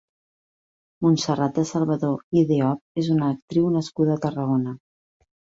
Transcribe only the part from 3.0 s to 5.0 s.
és una actriu nascuda a Tarragona.